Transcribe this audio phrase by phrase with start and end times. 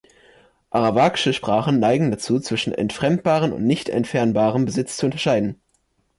[0.71, 5.61] Arawakische Sprachen neigen dazu, zwischen entfremdbarem und nicht entfernbarem Besitz zu unterscheiden.